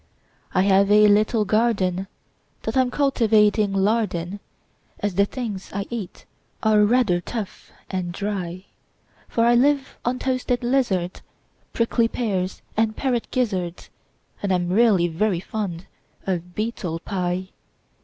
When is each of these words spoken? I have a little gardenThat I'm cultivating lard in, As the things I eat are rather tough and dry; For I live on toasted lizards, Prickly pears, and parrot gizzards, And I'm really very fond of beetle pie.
I 0.55 0.63
have 0.63 0.89
a 0.89 1.07
little 1.07 1.45
gardenThat 1.45 2.07
I'm 2.75 2.89
cultivating 2.89 3.71
lard 3.71 4.15
in, 4.15 4.39
As 4.99 5.13
the 5.13 5.25
things 5.27 5.69
I 5.75 5.85
eat 5.91 6.25
are 6.63 6.83
rather 6.85 7.21
tough 7.21 7.69
and 7.87 8.11
dry; 8.11 8.65
For 9.27 9.45
I 9.45 9.53
live 9.53 9.99
on 10.03 10.17
toasted 10.17 10.63
lizards, 10.63 11.21
Prickly 11.71 12.07
pears, 12.07 12.63
and 12.75 12.97
parrot 12.97 13.27
gizzards, 13.29 13.91
And 14.41 14.51
I'm 14.51 14.69
really 14.69 15.07
very 15.07 15.39
fond 15.39 15.85
of 16.25 16.55
beetle 16.55 16.97
pie. 17.01 17.49